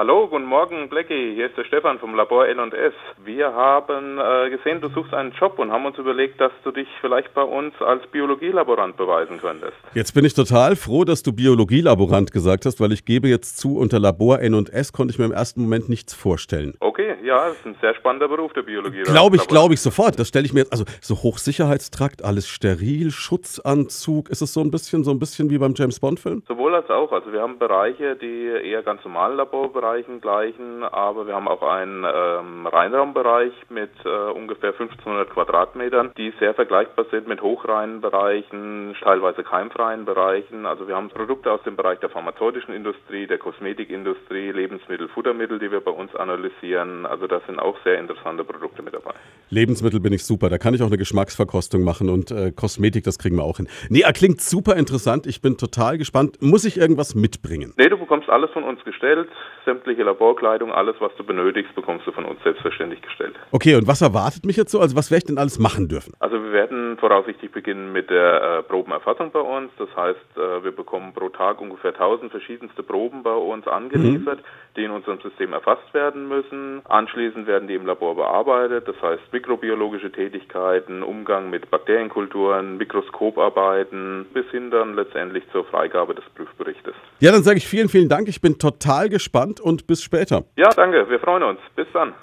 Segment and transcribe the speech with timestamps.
[0.00, 1.34] Hallo, guten Morgen, Blackie.
[1.34, 2.94] Hier ist der Stefan vom Labor L&S.
[3.24, 6.86] Wir haben äh, gesehen, du suchst einen Job und haben uns überlegt, dass du dich
[7.00, 9.72] vielleicht bei uns als Biologielaborant beweisen könntest.
[9.94, 13.76] Jetzt bin ich total froh, dass du Biologielaborant gesagt hast, weil ich gebe jetzt zu,
[13.76, 16.74] unter Labor N&S konnte ich mir im ersten Moment nichts vorstellen.
[16.78, 19.18] Okay, ja, das ist ein sehr spannender Beruf, der Biologielaborant.
[19.18, 20.16] Glaube ich, glaube ich sofort.
[20.16, 24.30] Das stelle ich mir jetzt, also so Hochsicherheitstrakt, alles steril, Schutzanzug.
[24.30, 26.44] Ist es so ein bisschen, so ein bisschen wie beim James Bond Film?
[26.46, 27.10] Sowohl als auch.
[27.10, 31.62] Also wir haben Bereiche, die eher ganz normalen Laborbereiche Bereichen gleichen, aber wir haben auch
[31.62, 38.94] einen ähm, Reinraumbereich mit äh, ungefähr 1500 Quadratmetern, die sehr vergleichbar sind mit hochreinen Bereichen,
[39.00, 40.66] teilweise keimfreien Bereichen.
[40.66, 45.70] Also wir haben Produkte aus dem Bereich der pharmazeutischen Industrie, der Kosmetikindustrie, Lebensmittel, Futtermittel, die
[45.70, 47.06] wir bei uns analysieren.
[47.06, 49.14] Also da sind auch sehr interessante Produkte mit dabei.
[49.50, 53.18] Lebensmittel bin ich super, da kann ich auch eine Geschmacksverkostung machen und äh, Kosmetik, das
[53.18, 53.68] kriegen wir auch hin.
[53.88, 56.42] Nee, er klingt super interessant, ich bin total gespannt.
[56.42, 57.72] Muss ich irgendwas mitbringen?
[57.76, 59.28] Nee, du bekommst alles von uns gestellt,
[59.64, 63.34] sämtliche Laborkleidung, alles, was du benötigst, bekommst du von uns selbstverständlich gestellt.
[63.50, 64.80] Okay, und was erwartet mich jetzt so?
[64.80, 66.12] Also was werde ich denn alles machen dürfen?
[66.18, 69.70] Also wir werden voraussichtlich beginnen mit der äh, Probenerfassung bei uns.
[69.78, 74.74] Das heißt, äh, wir bekommen pro Tag ungefähr 1000 verschiedenste Proben bei uns angeliefert, mhm.
[74.76, 76.80] die in unserem System erfasst werden müssen.
[76.88, 78.88] Anschließend werden die im Labor bearbeitet.
[78.88, 86.24] Das heißt, mikrobiologische Tätigkeiten, Umgang mit Bakterienkulturen, Mikroskoparbeiten bis hin dann letztendlich zur Freigabe des
[86.34, 86.94] Prüfberichtes.
[87.20, 88.28] Ja, dann sage ich vielen, vielen Dank.
[88.28, 90.44] Ich bin total gespannt und bis später.
[90.56, 91.08] Ja, danke.
[91.10, 91.60] Wir freuen uns.
[91.76, 92.14] Bis dann.